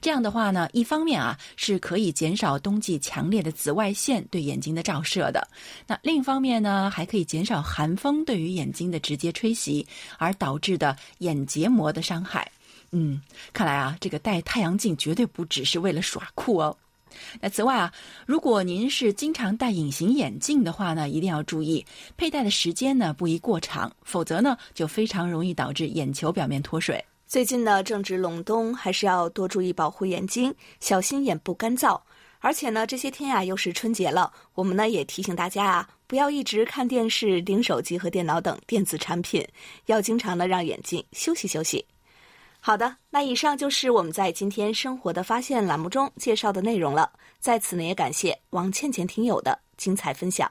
[0.00, 5.40] 这样的话呢，一方面啊是可以减少冬季强烈的紫外线对眼睛的照射的；
[5.88, 9.84] 那另一方面呢，还可以减少寒风对于眼睛的直接吹袭
[10.18, 12.48] 而导致的眼结膜的伤害。
[12.92, 13.20] 嗯，
[13.52, 16.76] 看来啊，这个戴太阳镜绝对不只是为了耍酷哦。
[17.40, 17.92] 那此外啊，
[18.26, 21.84] 如果您是经常戴隐形眼镜的话呢，一定要注意
[22.16, 27.04] 佩戴的时间呢不宜过长，否则呢就非常容易导致眼球表面脱水。
[27.26, 32.00] 最近呢正值隆冬，还是要多注意保护眼睛，小心眼部干燥。
[32.40, 39.46] 而且呢这些天呀又是春节了，我们呢也提醒大家啊，不要一直看电视、盯手机和电脑等电子产品，
[39.86, 41.84] 要经常的让眼睛休息休息。
[42.62, 47.10] 好的，那以上就是我们在今天生活的发现栏目中介绍的内容了。
[47.38, 50.50] 在此呢，也感谢王倩倩听友的精彩分享。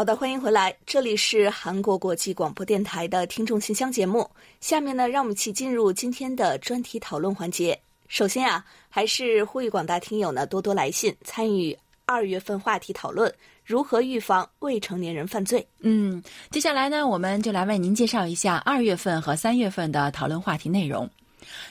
[0.00, 4.26] 好的，欢迎回来，这里是韩国国际广播电台的听众信箱节目。
[4.58, 7.78] 下面呢，让我们一起进入今天的专题讨论环节。
[8.08, 13.30] 首先啊，还是呼吁广大听友呢多多来信参与二月份话题讨论：
[13.62, 15.68] 如何预防未成年人犯罪？
[15.80, 21.06] 嗯，接下来呢，我们就来为您介绍一下二月份和三月份的讨论话题内容。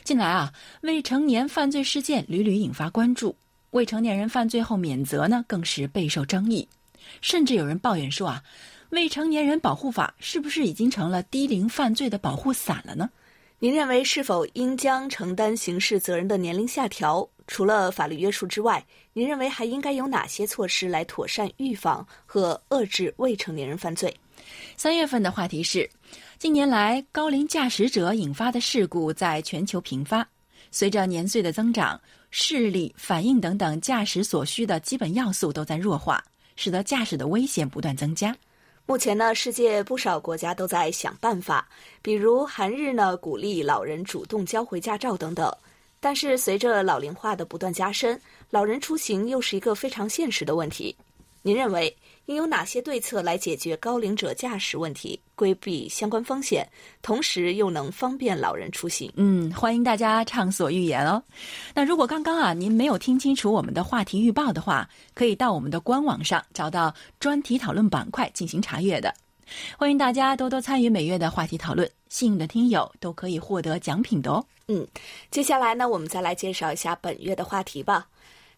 [0.04, 3.36] 近来啊，未成年犯罪事件屡屡引发关注，
[3.72, 6.70] 未成年人犯罪后免责呢，更是备受争议。
[7.22, 8.44] 甚至有人抱怨说啊，
[8.90, 13.10] 未成年人保护法是不是已经成了低龄犯罪的保护伞了呢？
[13.60, 17.28] 您认为是否应将承担刑事责任的年龄下调？
[17.46, 24.16] 除了法律约束之外，您认为还应该有哪些措施来妥善预防和遏制未成年人犯罪？
[24.78, 25.90] 三月份的话题是：
[26.38, 30.26] 近年来高龄驾驶者引发的事故在全球频发，
[30.72, 36.24] 随着年岁的增长，视力、反应等等驾驶所需的基本要素都在弱化，
[36.60, 38.36] 使得驾驶的危险不断增加。
[38.86, 41.66] 目前呢，世界不少国家都在想办法，
[42.02, 45.50] 比如韩日呢鼓励老人主动交回驾照等等。
[46.02, 48.20] 但是随着老龄化的不断加深，
[48.50, 50.94] 老人出行又是一个非常现实的问题。
[51.44, 51.96] 您认为
[52.30, 56.64] 应有哪些对策来解决高龄者驾驶问题，规避相关风险，
[57.02, 59.12] 同时又能方便老人出行？
[59.16, 61.24] 嗯，欢迎大家畅所欲言哦。
[61.74, 69.12] 那如果刚刚啊您没有听清楚我们的话题预报的话，可以到我们的官网上找到专题讨论板块进行查阅的。
[69.76, 74.46] 欢迎大家多多参与每月的话题讨论，幸运的听友都可以获得奖品的哦。
[74.68, 74.88] 嗯，
[75.32, 78.08] 接下来呢，我们再来介绍一下本月的话题吧。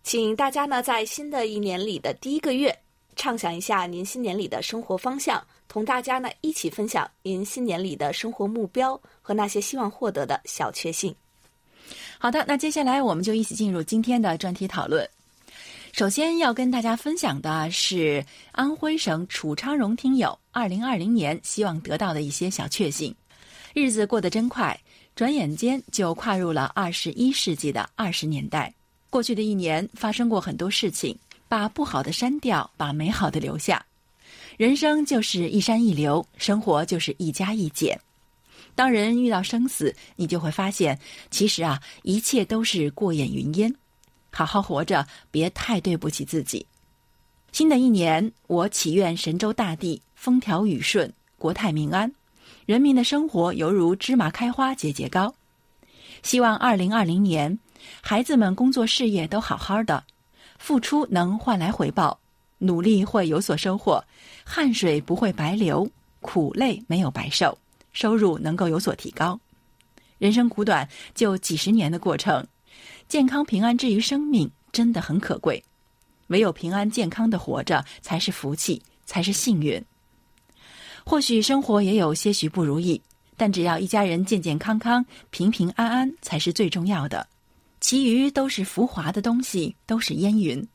[0.04, 2.78] 请大家呢，在新的一年里的第一个月，
[3.22, 11.14] 畅想一下您新年里的生活方向，同大家呢一起分享您新年里的生活目标和那些希望获得的小确幸。
[12.18, 15.08] 好的，那接下来我们就一起进入今天的专题讨论。
[15.92, 23.16] 首先要跟大家分享的是安徽省楚昌荣听友二零二零年希望得到的一些小确幸。
[23.76, 24.76] 日子过得真快，
[25.16, 28.74] 转眼间就跨入了二十一世纪的二十年代。
[29.12, 31.16] 过去的一年发生过很多事情，
[31.52, 33.86] 把不好的删掉，把美好的留下。
[34.56, 38.00] 人生就是一山一流，生活就是一加一减。
[38.74, 40.98] 当人遇到生死，你就会发现，
[41.30, 43.76] 其实啊，一切都是过眼云烟。
[44.32, 46.66] 好好活着，别太对不起自己。
[47.52, 52.10] 新的一年，我祈愿神州大地风调雨顺，国泰民安，
[52.66, 55.36] 人民的生活犹如芝麻开花，节节高。
[56.24, 57.60] 希望二零二零年。
[58.00, 60.04] 孩子们工作事业都好好的，
[60.62, 62.20] 付出能换来回报，
[62.60, 64.02] 努力会有所收获，
[64.46, 67.58] 汗水不会白流，苦累没有白受，
[67.94, 69.38] 收入能够有所提高。
[70.20, 72.46] 人生苦短，就几十年的过程，
[73.08, 75.62] 健康平安之于生命真的很可贵，
[76.28, 79.84] 唯有平安健康的活着才是福气，才是幸运。
[81.04, 83.02] 或许生活也有些许不如意，
[83.36, 87.28] 但只要一家人健健康康、平平安安，才是最重要的。
[87.82, 90.66] 其余都是浮华的东西，都是烟云。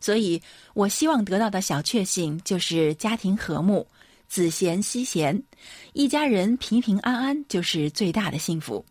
[0.00, 0.40] 所以
[0.74, 3.86] 我希望得到的小确幸就是家庭和睦，
[4.28, 5.42] 子贤妻贤，
[5.94, 8.84] 一家人平平安安就是最大的幸福。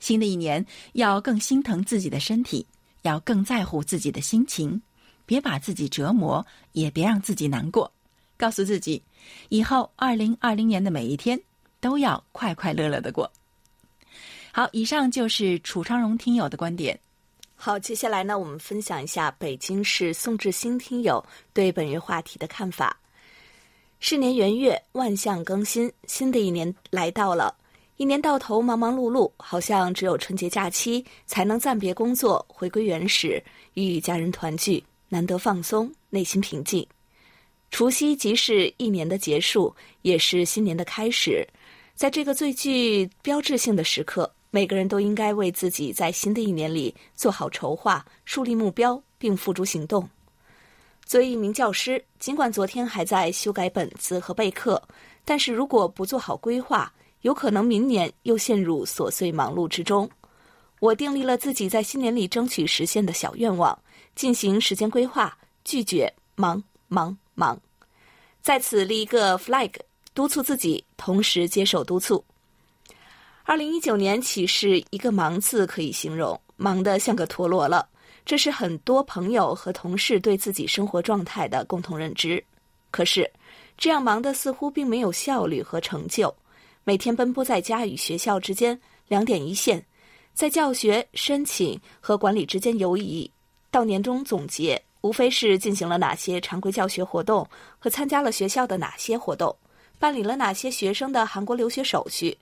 [0.00, 2.66] 新的一年要更心疼自己的身体，
[3.02, 4.80] 要更在乎自己的心情，
[5.26, 7.92] 别把自己折磨，也别让自己难过。
[8.38, 9.02] 告诉自己，
[9.50, 11.38] 以后二零二零年的每一天
[11.80, 13.30] 都要快快乐乐的过。
[14.52, 16.98] 好，以上就是楚昌荣听友的观点。
[17.54, 22.96] 好，接下来呢，我们分享一下北京市宋志新听友对本月话题的看法。
[24.00, 27.54] 是年元月，万象更新，新的一年来到了。
[27.96, 33.42] 一年到头忙忙碌碌，好像只有春节假期才能暂别工作，回归原始，
[33.74, 36.86] 与家人团聚，难得放松，内心平静。
[37.72, 41.44] 除夕即是一年的结束，也是新年的开始。
[41.96, 44.32] 在这个最具标志性的时刻。
[44.50, 50.08] 每个人都应该为自己在新的一年里做好筹划、树立目标，并付诸行动。
[51.04, 54.82] 作为一名教师，尽管昨天还在修改本子和备课，
[55.24, 60.08] 但是如果不做好规划，有可能明年又陷入琐碎忙碌之中。
[60.80, 63.76] 我订立了自己在新年里争取实现的小愿望，
[64.14, 67.60] 进行时间规划，拒绝忙忙忙，
[68.40, 69.72] 在此立一个 flag，
[70.14, 72.24] 督促自己，同时接受督促。
[73.48, 76.38] 二零一九年岂是一个“忙”字可以形容？
[76.58, 77.88] 忙得像个陀螺了。
[78.26, 82.44] 这是很多朋友和同事对自己生活状态的共同认知。
[82.90, 83.26] 可是，
[83.78, 86.32] 这样忙的似乎并没有效率和成就。
[86.84, 89.82] 每天奔波在家与学校之间，两点一线，
[90.34, 93.30] 在教学、申请和管理之间游移。
[93.70, 99.56] 到年终总结，无非是进行了哪些常规教学活动和参加了学校的哪些活动，
[99.98, 102.36] 办理了哪些学生的韩国留学手续。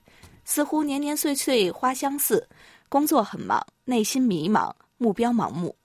[0.49, 2.47] 似乎年年岁岁花相似，
[2.87, 5.75] 工作很忙，内心迷茫，目标盲目。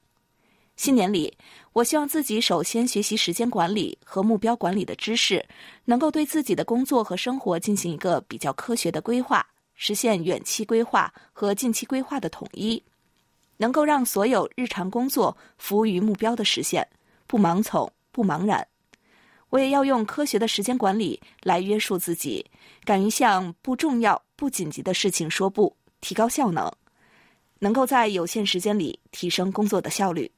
[0.77, 1.37] 新年里，
[1.73, 5.45] 我希望自己首先学习时间管理和目标管理的知识，
[5.85, 9.45] 能够对自己的工作和生活进行一个比较科学的规划，
[9.75, 12.81] 实现远期规划和近期规划的统一，
[13.57, 16.87] 能够让所有日常工作服务于目标的实现，
[17.27, 18.65] 不盲从，不茫然。
[19.51, 22.47] 我也要用科学的时间管理来约束自己，
[22.85, 26.71] 敢于向不重要、不紧急的事情说不，提高效能，
[27.59, 30.31] 能够在有限时间里提升工作的效率。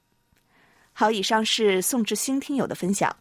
[0.93, 3.15] 好，以上是宋志新听友的分享。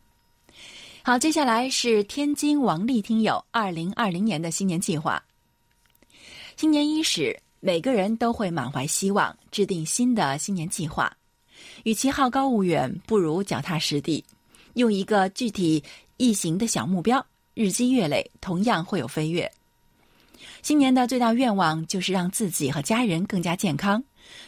[1.03, 5.23] 好，接下来是天津王丽听友二零二零年的新年计划。
[6.55, 11.11] 新年伊始，每个人都会满怀希望，制定新的新年计划。
[11.83, 14.23] 与其好高骛远，不如脚踏实地，
[14.75, 15.83] 用一个具体
[16.17, 19.51] 易行的小目标，日积月累，同样会有飞跃。
[20.61, 24.03] 新年的最大愿望就是让自己和家人更加健康，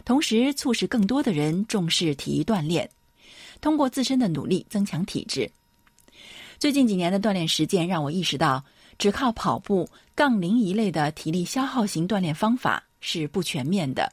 [0.06, 2.90] 同时促使更多的人重视体育锻炼，
[3.62, 5.52] 通过自身的努力增强体质。
[6.58, 8.64] 最近几年的锻炼实践让我意识到，
[8.98, 14.12] 只靠跑步、杠铃一类的体力消耗型锻炼方法是不全面的，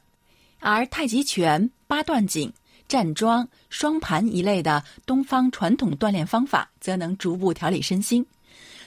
[0.59, 2.51] 而太极拳、八段锦。
[2.85, 8.23] 站桩、双盘一类的东方传统锻炼方法，则能逐步调理身心，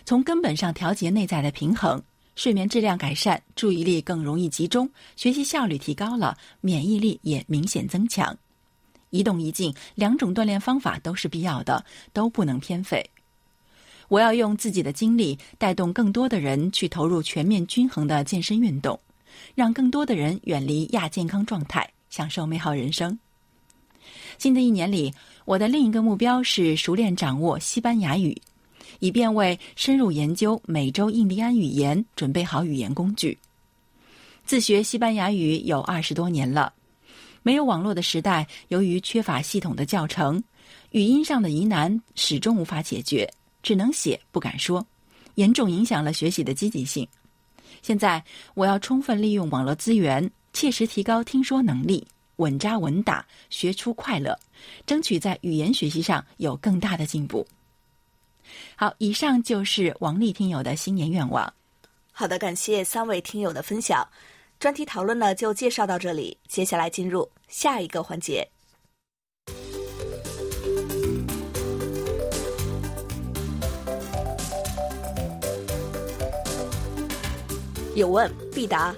[0.06, 2.00] 从根本上调节内在的平衡，
[2.36, 8.38] 睡眠质量改善，注意力更容易集中，学习效率提高了，免疫力也明显增强。
[9.10, 13.04] 一动一静两种锻炼方法都是必要的，都不能偏废。
[14.06, 19.00] 我要用自己的经历带动更多的人去投入全面均衡的健身运动，
[19.56, 23.18] 让更多的人远离亚健康状态，享受美好人生。
[24.38, 25.12] 新的一年里，
[25.44, 28.40] 我的另一个目标是熟练掌握西班牙语，
[28.98, 33.38] 以便为深入研究美洲印第安语言准备好语言工具。
[34.44, 36.72] 自学西班牙语有二十多年了，
[37.42, 40.42] 没有网络的时代，由于缺乏系统的教程，
[40.90, 43.28] 语音上的疑难始终无法解决，
[43.62, 44.86] 只能写不敢说，
[45.34, 47.06] 严重影响了学习的积极性。
[47.82, 48.24] 现在，
[48.54, 52.06] 我要充分利用网络资源，切实提高听说能力。
[52.36, 54.38] 稳扎稳打，学出快乐，
[54.84, 57.46] 争取在语言学习上有更大的进步。
[58.76, 61.52] 好，以上就是王丽听友的新年愿望。
[62.12, 64.06] 好的，感谢三位听友的分享。
[64.58, 66.36] 专题讨论呢，就介绍到这里。
[66.48, 68.48] 接下来进入下一个环节。
[77.94, 78.94] 有问必答。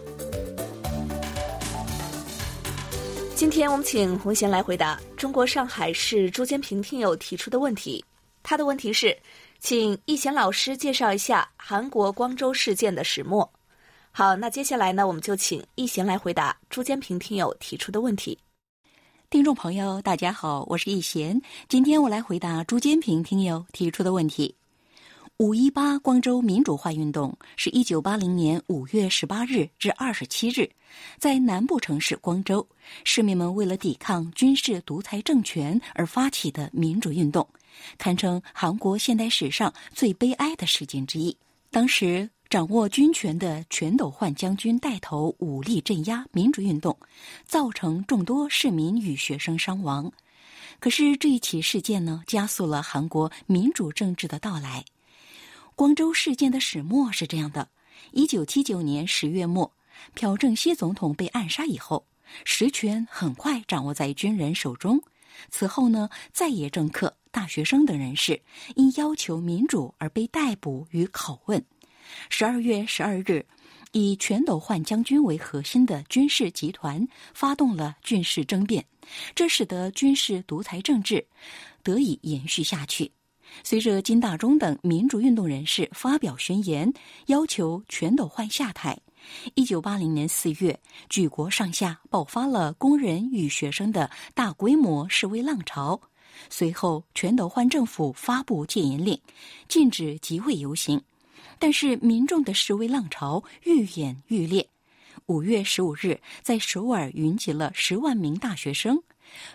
[3.34, 8.04] 今天我们请洪贤来回答中国上海市朱坚平听友提出的问题。
[8.48, 9.14] 他的问题是，
[9.58, 13.52] 请易贤老师介绍一下韩国光州事件的始末。
[14.10, 18.38] 好，那接下来呢，我们就请易贤来回答朱坚平听友提出的问题。
[19.28, 21.38] 听众朋友，大家好，我是易贤，
[21.68, 24.54] 今天我来回答朱坚平听友提出的问题。
[25.36, 30.66] 五一八光州民主化运动是一九八零年五月十八日至二十七日，
[31.18, 32.66] 在南部城市光州，
[33.04, 37.46] 市民们为了抵抗军事独裁政权而发起的民主运动，
[37.98, 41.36] 堪称韩国现代史上最悲哀的事件之一。
[41.70, 46.98] 当时掌握军权的全斗焕将军带头武力镇压民主运动，
[47.44, 50.10] 造成众多市民与学生伤亡。
[50.80, 54.84] 可是这一起事件呢，加速了韩国民主政治的到来。
[55.74, 57.68] 光州事件的始末是这样的：
[58.12, 59.72] 一九七九年十月末，
[60.14, 62.06] 朴正熙总统被暗杀以后，
[62.44, 65.02] 实权很快掌握在军人手中。
[65.50, 68.42] 此后呢，在野政客、大学生等人士
[68.74, 71.64] 因要求民主而被逮捕与拷问。
[72.28, 73.46] 十二月十二日，
[73.92, 78.84] 以全斗焕将军为核心的军事集团发动了军事政变，
[79.36, 81.24] 这使得军事独裁政治
[81.84, 83.08] 得以延续下去。
[83.62, 86.92] 随着金大中等民主运动人士发表宣言，
[87.26, 88.98] 要求全斗焕下台，
[89.54, 90.76] 一九八零年四月，
[91.08, 96.00] 举国上下爆发了工人与学生的大规模示威浪潮。
[96.50, 99.20] 随后，全斗焕政府发布戒严令，
[99.68, 101.02] 禁止集会游行。
[101.58, 104.68] 但是，民众的示威浪潮愈演愈烈。
[105.26, 109.02] 五月十五日，在首尔云集了十万名大学生，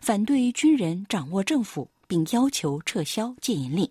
[0.01, 1.89] 反对军人掌握政府。
[2.05, 3.89] 并要求撤销戒严令。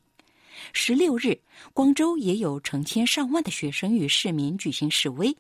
[0.73, 1.41] 十六日，
[1.73, 5.37] 光州也有成千上万的学生与市民举行示威，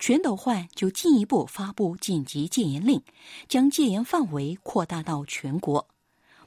[0.00, 3.00] 全斗焕就进一步发布紧急戒严令，
[3.48, 5.86] 将戒严范围扩大到全国。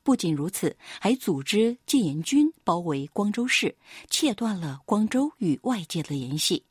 [0.04, 3.76] 不仅如此，还组织戒严军包围光州市，
[4.10, 6.64] 切断了光州与外界的联系。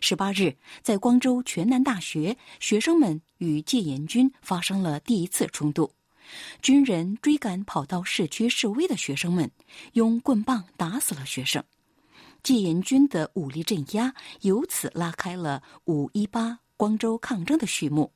[0.00, 5.90] 十八日，在光州全南大学，学生们与戒严军发生了第一次冲突。
[6.62, 9.50] 军人追赶跑到市区示威的学生们，
[9.94, 11.64] 用棍棒打死了学生。
[12.42, 18.12] 戒严军的武力镇压由此拉开了五一八光州抗争的序幕。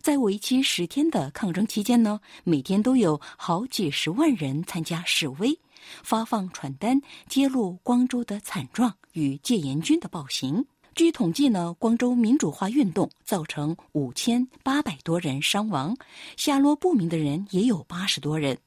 [0.00, 5.58] 在为期十天的抗争期间呢，每天都有好几十万人参加示威，
[6.02, 10.64] 发放传单，揭露光州的惨状与戒严军的暴行。
[10.94, 15.96] 据统计呢，光州民主化运动造成五千八百多人伤亡，
[16.36, 18.58] 下落不明的人也有八十多人。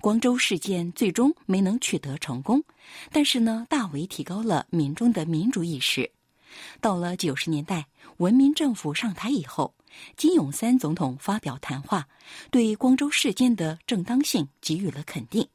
[0.00, 2.62] 光州事件最终没能取得成功，
[3.10, 6.10] 但是呢，大为提高了民众的民主意识。
[6.80, 7.86] 到了九十年代，
[8.16, 9.74] 文民政府上台以后，
[10.16, 12.08] 金永三总统发表谈话，
[12.50, 15.48] 对光州事件的正当性给予了肯定，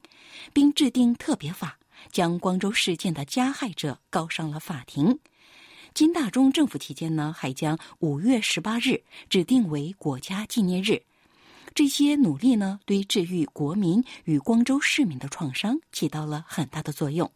[0.53, 1.77] 并制定特别法，
[2.11, 5.19] 将光州事件的加害者告上了法庭。
[5.93, 11.01] 金大中政府期间呢，还将五月十八日指定为国家纪念日。
[11.75, 17.31] 这些努力呢，对治愈国民与光州市民的创伤起到了很大的作用。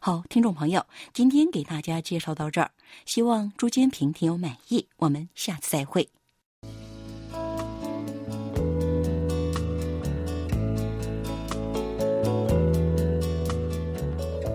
[0.00, 2.70] 好，听众朋友，今天给大家介绍到这儿，
[3.04, 4.86] 希望朱坚平听友满意。
[4.96, 6.15] 我们下次再会。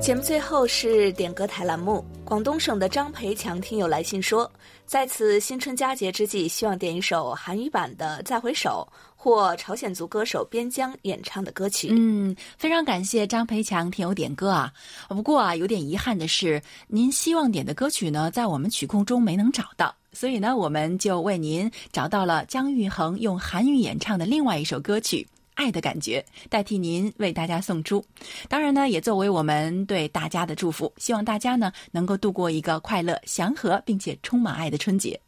[0.01, 2.03] 节目最后是点歌台栏目。
[2.25, 4.51] 广东省的张培强听友来信说，
[4.85, 11.89] 在此新春佳节之际，希望点一首韩语版的《再回首》或朝鲜族歌手边疆演唱的歌曲。
[11.91, 14.73] 嗯，非常感谢张培强听友点歌啊。
[15.07, 25.27] 不过啊，有点遗憾的是，您希望点的歌曲呢，在我们曲库中没能找到，所以呢，我们就为您找到了姜育恒用韩语演唱的另外一首歌曲。
[25.53, 28.03] 爱的感觉，代替您为大家送出。
[28.47, 35.19] 当然呢，也作为我们对大家的祝福，希望大家呢能够度过一个快乐、祥和并且充满爱的春节。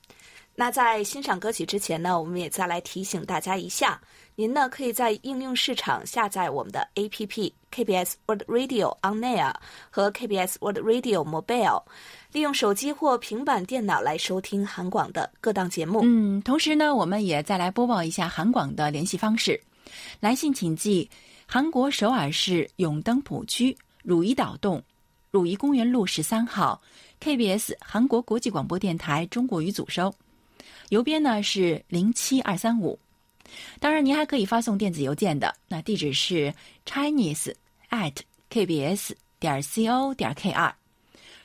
[0.56, 4.00] 那在欣赏歌曲之前呢，我们也再来提醒大家一下：
[4.36, 9.54] 您呢可以在应用市场下载我们的 APP KBS World Radio On Air
[9.92, 11.84] 和 KBS World Radio Mobile，
[12.32, 16.02] 利用手机或平板电脑来收听韩广的各档节目。
[16.04, 19.60] 嗯，同时呢，我们也再来播报一下韩广的联系方式。
[20.20, 21.08] 来信请寄
[21.46, 24.82] 韩国首尔市永登浦区汝矣岛洞
[25.30, 26.82] 汝矣公园路十三号
[27.22, 30.12] KBS 韩国国际广播电台中国语组收，
[30.90, 32.98] 邮编呢是零七二三五。
[33.80, 36.54] 当然，您还可以发送电子邮件的，那地址是
[36.86, 37.54] chinese
[37.90, 38.16] at
[38.50, 40.74] kbs 点 co 点 kr。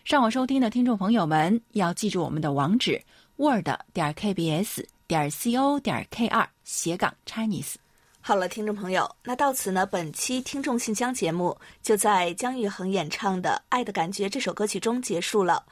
[0.04, 3.02] 上网收听的听众朋友们要记住我们的网址
[3.36, 7.74] word 点 kbs 点 co 点 kr 斜杠 chinese。
[8.20, 15.64] 好了，听众朋友，那到此呢，本期听众信箱节目就在姜育恒演唱的《爱的感觉》这首歌曲中结束了。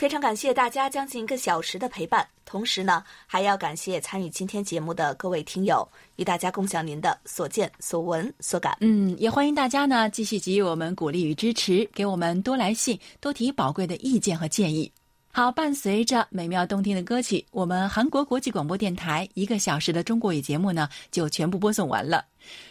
[0.00, 5.86] 非常感谢大家将近一个小时的陪伴，同时呢，还要感谢参与今天节目的各位听友，
[6.16, 8.74] 与大家共享您的所见所闻所感。
[8.80, 14.90] 嗯，也欢迎大家呢继续给予我们鼓励与支持，给我们多来信，多提宝贵的意见和建议。
[15.32, 22.24] 好，伴随着美妙动听的歌曲，我们韩国国际广播电台一个小时的中国语节目呢，就全部播送完了。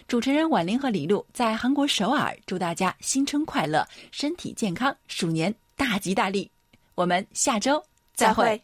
[0.07, 6.49] 主持人婉玲和李璐在韩国首尔，祝大家新春快乐，身体健康，鼠年大吉大利。
[7.00, 7.82] 我们下周
[8.14, 8.62] 再会。